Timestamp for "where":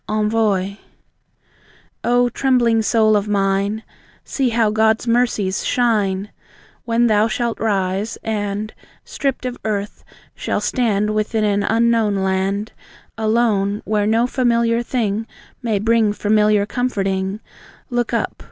13.85-14.07